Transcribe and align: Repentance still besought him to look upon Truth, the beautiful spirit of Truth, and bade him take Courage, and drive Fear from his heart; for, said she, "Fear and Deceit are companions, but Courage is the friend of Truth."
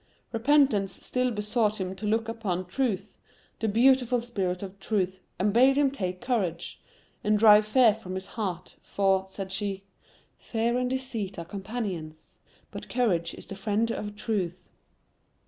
Repentance 0.33 0.93
still 1.05 1.29
besought 1.29 1.79
him 1.79 1.93
to 1.97 2.07
look 2.07 2.27
upon 2.27 2.65
Truth, 2.65 3.19
the 3.59 3.67
beautiful 3.67 4.19
spirit 4.19 4.63
of 4.63 4.79
Truth, 4.79 5.21
and 5.37 5.53
bade 5.53 5.77
him 5.77 5.91
take 5.91 6.21
Courage, 6.21 6.81
and 7.23 7.37
drive 7.37 7.67
Fear 7.67 7.93
from 7.93 8.15
his 8.15 8.25
heart; 8.25 8.77
for, 8.81 9.27
said 9.29 9.51
she, 9.51 9.83
"Fear 10.39 10.79
and 10.79 10.89
Deceit 10.89 11.37
are 11.37 11.45
companions, 11.45 12.39
but 12.71 12.89
Courage 12.89 13.35
is 13.35 13.45
the 13.45 13.53
friend 13.55 13.91
of 13.91 14.15
Truth." 14.15 14.67